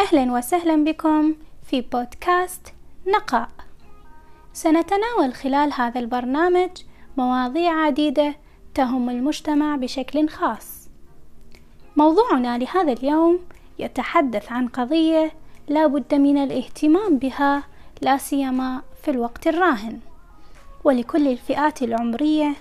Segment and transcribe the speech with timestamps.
[0.00, 2.74] أهلا وسهلا بكم في بودكاست
[3.06, 3.48] نقاء.
[4.52, 6.70] سنتناول خلال هذا البرنامج
[7.16, 8.34] مواضيع عديدة
[8.74, 10.88] تهم المجتمع بشكل خاص.
[11.96, 13.38] موضوعنا لهذا اليوم
[13.78, 15.32] يتحدث عن قضية
[15.68, 17.62] لا بد من الاهتمام بها
[18.02, 20.00] لا سيما في الوقت الراهن
[20.84, 22.54] ولكل الفئات العمرية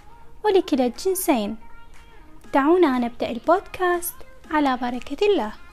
[0.45, 1.57] ولكلا الجنسين.
[2.53, 4.15] دعونا نبدأ البودكاست
[4.51, 5.64] على بركة الله.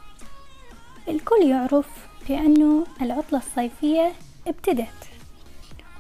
[1.09, 1.87] الكل يعرف
[2.29, 4.13] بأنه العطلة الصيفية
[4.47, 5.09] ابتدت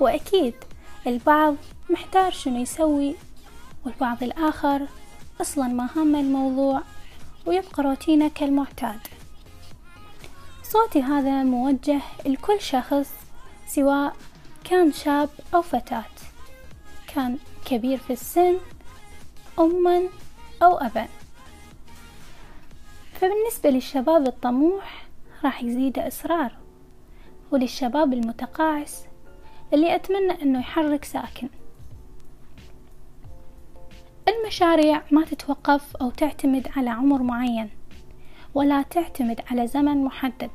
[0.01, 0.55] وأكيد
[1.06, 1.55] البعض
[1.91, 3.15] محتار شنو يسوي
[3.84, 4.87] والبعض الآخر
[5.41, 6.83] أصلا ما هم الموضوع
[7.46, 9.01] ويبقى روتينه كالمعتاد.
[10.62, 13.10] صوتي هذا موجه لكل شخص
[13.66, 14.16] سواء
[14.65, 16.05] كان شاب أو فتاة
[17.15, 18.57] كان كبير في السن
[19.59, 20.02] أما
[20.62, 21.09] أو أبا.
[23.23, 25.07] فبالنسبة للشباب الطموح
[25.45, 26.53] راح يزيد إصرار
[27.51, 29.07] وللشباب المتقاعس
[29.73, 31.49] اللي أتمنى أنه يحرك ساكن.
[34.29, 37.71] المشاريع ما تتوقف أو تعتمد على عمر معين
[38.55, 40.51] ولا تعتمد على زمن محدد.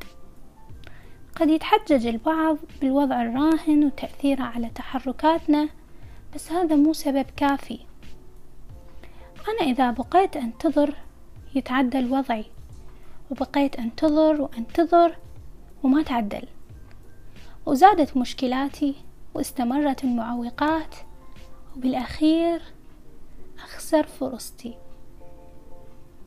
[1.35, 5.69] قد يتحجج البعض بالوضع الراهن وتأثيره على تحركاتنا
[6.35, 7.79] بس هذا مو سبب كافي.
[9.47, 10.95] أنا إذا بقيت أنتظر
[11.55, 12.45] يتعدل وضعي
[13.31, 15.17] وبقيت أنتظر وأنتظر
[15.83, 16.47] وما تعدل.
[17.65, 18.95] وزادت مشكلاتي
[19.33, 20.95] واستمرت المعوقات
[21.75, 22.61] وبالأخير
[23.63, 24.77] أخسر فرصتي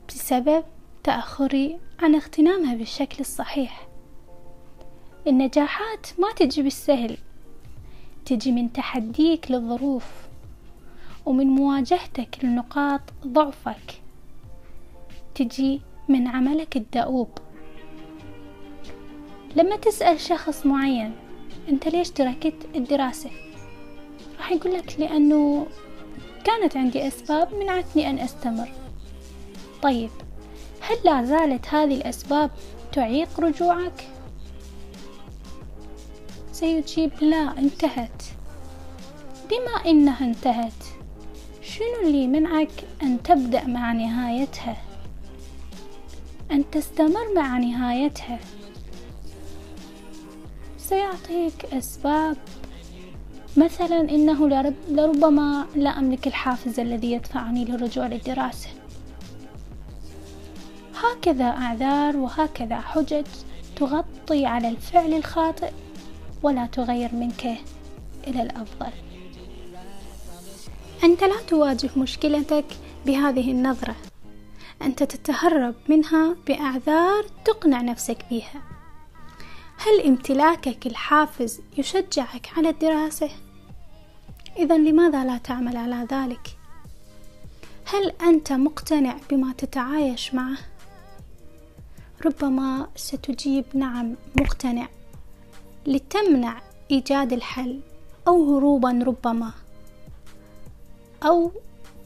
[0.07, 0.63] بسبب
[1.03, 3.87] تأخري عن اغتنامها بالشكل الصحيح.
[5.27, 7.17] النجاحات ما تجي بالسهل
[8.25, 10.11] تجي من تحديك للظروف
[11.25, 14.01] ومن مواجهتك لنقاط ضعفك.
[15.35, 17.29] تجي من عملك الدؤوب
[19.55, 21.15] لما تسأل شخص معين
[21.69, 23.29] أنت ليش تركت الدراسة
[24.37, 25.67] راح يقولك لأنه
[26.43, 28.69] كانت عندي أسباب منعتني أن أستمر
[29.81, 30.09] طيب
[30.81, 32.51] هل لا زالت هذه الأسباب
[32.93, 34.07] تعيق رجوعك؟
[36.51, 38.23] سيجيب لا انتهت
[39.49, 40.83] بما إنها انتهت
[41.61, 42.71] شنو اللي منعك
[43.03, 44.90] أن تبدأ مع نهايتها؟
[46.51, 48.39] أن تستمر مع نهايتها.
[50.77, 52.37] سيعطيك أسباب.
[53.57, 54.49] مثلا إنه
[54.89, 58.69] لربما لا أملك الحافز الذي يدفعني للرجوع للدراسة.
[60.95, 63.25] هكذا أعذار وهكذا حجج
[63.75, 65.71] تغطي على الفعل الخاطئ
[66.43, 67.45] ولا تغير منك
[68.27, 68.91] إلى الأفضل.
[71.03, 72.65] أنت لا تواجه مشكلتك
[73.05, 73.95] بهذه النظرة.
[74.81, 78.61] أنت تتهرب منها بأعذار تقنع نفسك بها
[79.77, 83.29] هل امتلاكك الحافز يشجعك على الدراسة؟
[84.57, 86.57] إذا لماذا لا تعمل على ذلك؟
[87.85, 90.57] هل أنت مقتنع بما تتعايش معه؟
[92.25, 94.87] ربما ستجيب نعم مقتنع
[95.85, 96.61] لتمنع
[96.91, 97.79] إيجاد الحل
[98.27, 99.51] أو هروبا ربما
[101.23, 101.51] أو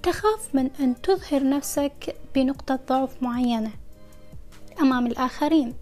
[0.05, 3.71] تخاف من أن تظهر نفسك بنقطة ضعف معينة
[4.81, 5.73] أمام الآخرين.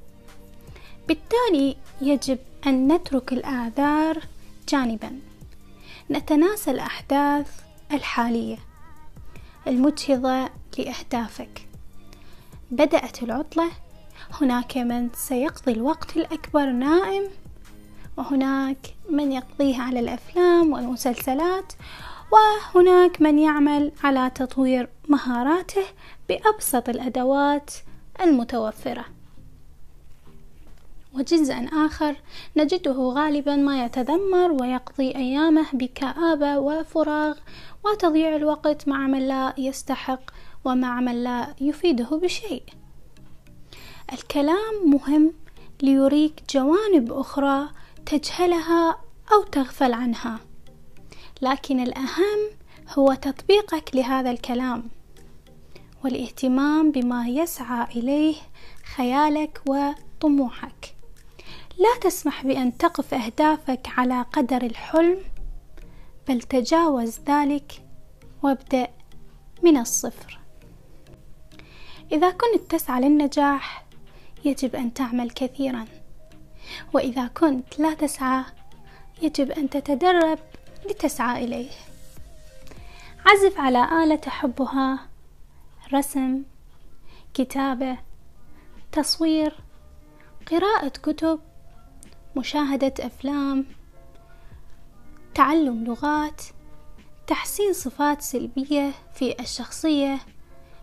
[1.07, 4.19] بالتالي يجب أن نترك الأعذار
[4.69, 5.19] جانبا.
[6.11, 7.47] نتناسى الأحداث
[7.91, 8.57] الحالية
[9.67, 11.67] المجهضة لأهدافك.
[12.71, 13.71] بدأت العطلة.
[14.41, 17.23] هناك من سيقضي الوقت الأكبر نائم
[18.17, 21.73] وهناك من يقضيه على الأفلام والمسلسلات
[22.33, 25.85] وهناك من يعمل على تطوير مهاراته
[26.29, 27.71] بأبسط الأدوات
[28.21, 29.05] المتوفرة.
[31.13, 32.15] وجزءا آخر
[32.57, 37.37] نجده غالبا ما يتذمر ويقضي أيامه بكآبة وفراغ
[37.85, 40.21] وتضييع الوقت مع من لا يستحق
[40.65, 42.63] ومع من لا يفيده بشيء.
[44.13, 45.33] الكلام مهم
[45.81, 47.69] ليريك جوانب أخرى
[48.05, 48.97] تجهلها
[49.33, 50.39] أو تغفل عنها.
[51.43, 52.39] لكن الأهم
[52.97, 54.83] هو تطبيقك لهذا الكلام
[56.03, 58.35] والاهتمام بما يسعى إليه
[58.95, 60.95] خيالك وطموحك.
[61.77, 65.17] لا تسمح بأن تقف أهدافك على قدر الحلم
[66.27, 67.83] بل تجاوز ذلك
[68.43, 68.87] وابدأ
[69.63, 70.39] من الصفر.
[72.11, 73.85] إذا كنت تسعى للنجاح
[74.45, 75.85] يجب أن تعمل كثيرا.
[76.93, 78.43] وإذا كنت لا تسعى
[79.21, 80.39] يجب أن تتدرب
[80.85, 81.71] لتسعى إليه.
[83.25, 84.99] عزف على آلة تحبها
[85.93, 86.43] رسم
[87.33, 87.97] كتابة
[88.91, 89.55] تصوير
[90.51, 91.39] قراءة كتب
[92.35, 93.65] مشاهدة أفلام
[95.35, 96.41] تعلم لغات
[97.27, 100.19] تحسين صفات سلبية في الشخصية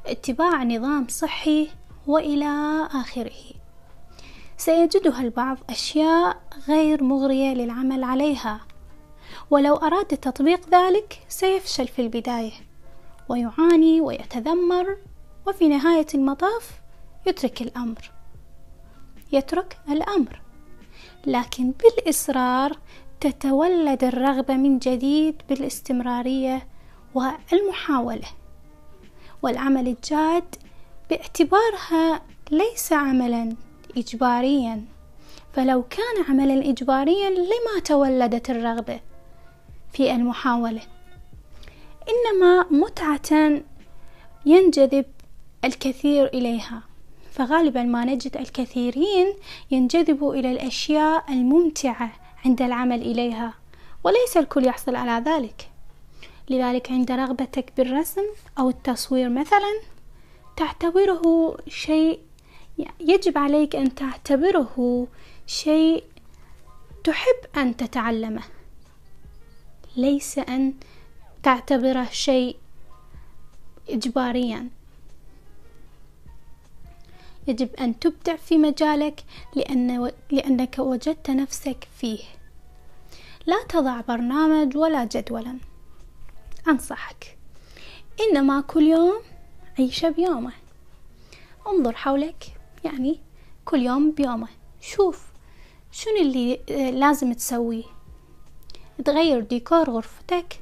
[0.06, 1.68] اتباع نظام صحي
[2.06, 3.60] وإلى آخره.
[4.56, 8.60] سيجدها البعض أشياء غير مغرية للعمل عليها.
[9.50, 12.52] ولو أراد تطبيق ذلك سيفشل في البداية
[13.28, 14.96] ويعاني ويتذمر
[15.46, 16.70] وفي نهاية المطاف
[17.26, 18.10] يترك الأمر.
[19.32, 20.40] يترك الأمر.
[21.26, 22.78] لكن بالإصرار
[23.20, 26.68] تتولد الرغبة من جديد بالاستمرارية
[27.14, 28.28] والمحاولة.
[29.42, 30.56] والعمل الجاد
[31.10, 33.56] باعتبارها ليس عملا
[33.96, 34.84] إجباريا.
[35.52, 39.00] فلو كان عملا إجباريا لما تولدت الرغبة؟
[39.92, 40.82] في المحاولة.
[42.08, 43.60] إنما متعة
[44.46, 45.04] ينجذب
[45.64, 46.82] الكثير إليها.
[47.32, 49.34] فغالبا ما نجد الكثيرين
[49.70, 52.12] ينجذبوا إلى الأشياء الممتعة
[52.44, 53.54] عند العمل إليها
[54.04, 55.70] وليس الكل يحصل على ذلك.
[56.50, 58.24] لذلك عند رغبتك بالرسم
[58.58, 59.80] أو التصوير مثلا
[60.56, 62.20] تعتبره شيء
[63.00, 65.06] يجب عليك أن تعتبره
[65.46, 66.04] شيء
[67.04, 68.42] تحب أن تتعلمه.
[69.96, 70.74] ليس أن
[71.42, 72.56] تعتبره شيء
[73.88, 74.68] إجباريا.
[77.46, 82.18] يجب أن تبدع في مجالك لأن لأنك وجدت نفسك فيه.
[83.46, 85.58] لا تضع برنامج ولا جدولا.
[86.68, 87.38] أنصحك.
[88.20, 89.20] إنما كل يوم
[89.78, 90.52] عيشه بيومه.
[91.66, 92.44] انظر حولك
[92.84, 93.20] يعني
[93.64, 94.48] كل يوم بيومه.
[94.80, 95.26] شوف
[95.92, 97.84] شنو اللي آه، لازم تسويه.
[99.00, 100.60] تغير ديكور غرفتك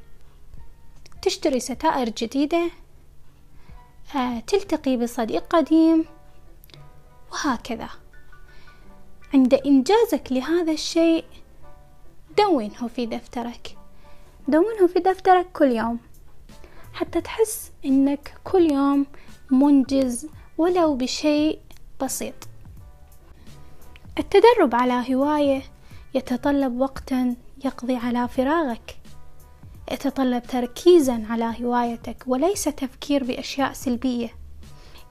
[1.22, 2.70] تشتري ستائر جديدة
[4.16, 6.04] آه، تلتقي بصديق قديم
[7.32, 7.88] وهكذا.
[9.34, 11.24] عند إنجازك لهذا الشيء
[12.38, 13.76] دونه في دفترك.
[14.48, 15.98] دونه في دفترك كل يوم.
[16.92, 19.06] حتى تحس إنك كل يوم
[19.50, 21.58] منجز ولو بشيء
[22.02, 22.34] بسيط.
[24.18, 25.62] التدرب على هواية
[26.14, 28.98] يتطلب وقتا يقضي على فراغك.
[29.92, 34.34] يتطلب تركيزا على هوايتك وليس تفكير بأشياء سلبية.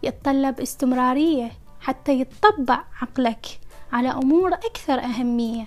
[0.04, 3.60] يتطلب استمرارية حتى يتطبع عقلك
[3.92, 5.66] على أمور أكثر أهمية.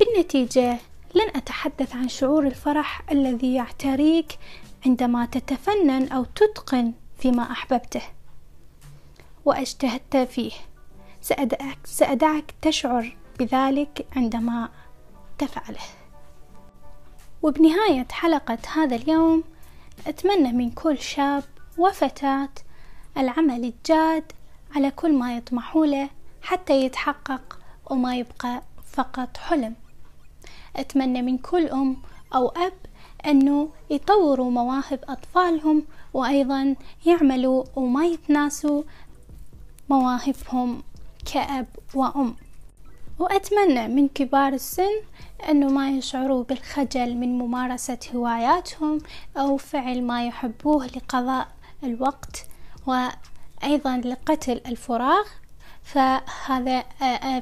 [0.00, 0.78] بالنتيجة
[1.14, 4.38] لن أتحدث عن شعور الفرح الذي يعتريك
[4.86, 8.02] عندما تتفنن أو تتقن فيما أحببته.
[9.44, 10.52] وأجتهدت فيه.
[11.20, 14.68] سأدعك, سأدعك تشعر بذلك عندما
[15.46, 15.80] تفعله.
[17.42, 19.44] وبنهاية حلقة هذا اليوم
[20.06, 21.44] أتمنى من كل شاب
[21.78, 22.48] وفتاة
[23.18, 24.32] العمل الجاد
[24.74, 26.10] على كل ما يطمحوا له
[26.42, 27.58] حتى يتحقق
[27.90, 28.62] وما يبقى
[28.92, 29.74] فقط حلم.
[30.76, 31.96] أتمنى من كل أم
[32.34, 32.72] أو أب
[33.26, 35.84] أنه يطوروا مواهب أطفالهم
[36.14, 38.82] وأيضا يعملوا وما يتناسوا
[39.88, 40.82] مواهبهم
[41.32, 42.36] كأب وأم.
[43.22, 45.00] وأتمنى من كبار السن
[45.48, 48.98] أنه ما يشعروا بالخجل من ممارسة هواياتهم
[49.36, 51.48] أو فعل ما يحبوه لقضاء
[51.84, 52.46] الوقت
[52.86, 55.24] وأيضا لقتل الفراغ.
[55.82, 56.84] فهذا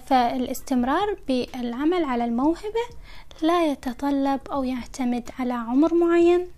[0.06, 2.86] فالاستمرار بالعمل على الموهبة
[3.42, 6.48] لا يتطلب أو يعتمد على عمر معين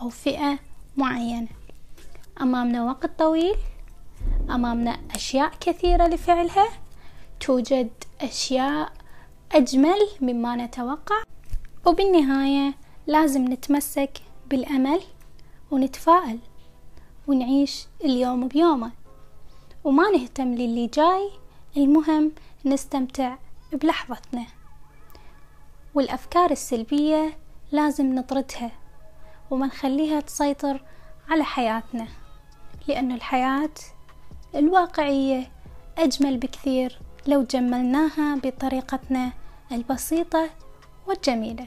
[0.00, 0.58] أو فئة
[0.96, 1.48] معينة.
[2.40, 3.54] أمامنا وقت طويل
[4.50, 6.68] أمامنا أشياء كثيرة لفعلها.
[7.44, 8.92] توجد أشياء
[9.52, 11.22] أجمل مما نتوقع.
[11.86, 12.74] وبالنهاية
[13.06, 15.00] لازم نتمسك بالأمل
[15.70, 16.38] ونتفائل
[17.26, 18.92] ونعيش اليوم بيومه.
[19.84, 21.30] وما نهتم للي جاي
[21.76, 22.32] المهم
[22.64, 23.36] نستمتع
[23.72, 24.46] بلحظتنا.
[25.94, 27.38] والأفكار السلبية
[27.72, 28.70] لازم نطردها
[29.50, 30.84] وما نخليها تسيطر
[31.28, 32.08] على حياتنا.
[32.88, 33.74] لأن الحياة
[34.54, 35.52] الواقعية
[35.98, 39.32] أجمل بكثير لو جملناها بطريقتنا
[39.72, 40.50] البسيطة
[41.06, 41.66] والجميلة.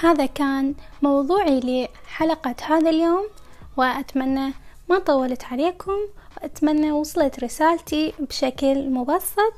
[0.00, 3.28] هذا كان موضوعي لحلقة هذا اليوم
[3.76, 4.52] وأتمنى
[4.88, 5.96] ما طولت عليكم
[6.36, 9.54] وأتمنى وصلت رسالتي بشكل مبسط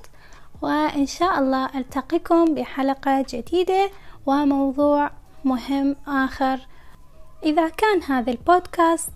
[0.62, 3.90] وإن شاء الله ألتقيكم بحلقة جديدة
[4.26, 5.10] وموضوع
[5.44, 6.60] مهم آخر.
[7.42, 9.10] إذا كان هذا البودكاست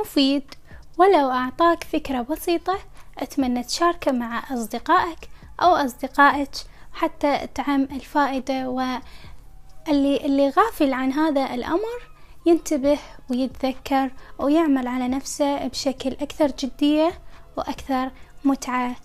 [0.00, 0.54] مفيد
[1.00, 2.78] ولو أعطاك فكرة بسيطة
[3.18, 5.18] أتمنى تشاركه مع أصدقائك
[5.62, 6.50] أو أصدقائك
[6.92, 12.10] حتى تعم الفائدة واللي اللي غافل عن هذا الأمر
[12.46, 12.98] ينتبه
[13.30, 17.12] ويتذكر ويعمل على نفسه بشكل أكثر جدية
[17.56, 18.10] وأكثر
[18.44, 18.96] متعة.